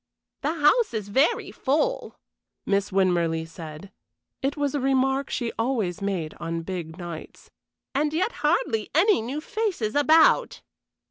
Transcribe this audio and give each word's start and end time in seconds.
"The 0.41 0.55
house 0.55 0.95
is 0.95 1.09
very 1.09 1.51
full," 1.51 2.17
Miss 2.65 2.89
Winmarleigh 2.91 3.45
said 3.47 3.91
it 4.41 4.57
was 4.57 4.73
a 4.73 4.79
remark 4.79 5.29
she 5.29 5.51
always 5.59 6.01
made 6.01 6.33
on 6.39 6.63
big 6.63 6.97
nights 6.97 7.51
"and 7.93 8.11
yet 8.11 8.31
hardly 8.41 8.89
any 8.95 9.21
new 9.21 9.39
faces 9.39 9.93
about." 9.93 10.63